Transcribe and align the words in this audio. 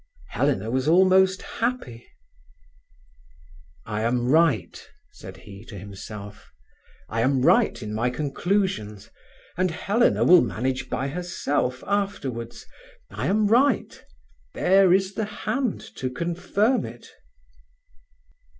Helena 0.29 0.71
was 0.71 0.87
almost 0.87 1.43
happy. 1.43 2.07
"I 3.85 4.01
am 4.01 4.29
right," 4.29 4.89
said 5.11 5.37
he 5.37 5.63
to 5.65 5.77
himself. 5.77 6.49
I 7.07 7.21
am 7.21 7.43
right 7.43 7.79
in 7.83 7.93
my 7.93 8.09
conclusions, 8.09 9.11
and 9.57 9.69
Helena 9.69 10.23
will 10.23 10.41
manage 10.41 10.89
by 10.89 11.09
herself 11.09 11.83
afterwards. 11.85 12.65
I 13.11 13.27
am 13.27 13.45
right; 13.45 14.03
there 14.55 14.91
is 14.91 15.13
the 15.13 15.25
hand 15.45 15.81
to 15.97 16.09
confirm 16.09 16.83
it." 16.83 17.07